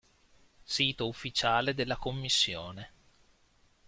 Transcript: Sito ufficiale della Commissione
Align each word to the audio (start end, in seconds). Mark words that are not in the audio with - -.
Sito 0.63 1.07
ufficiale 1.07 1.75
della 1.75 1.95
Commissione 1.95 2.91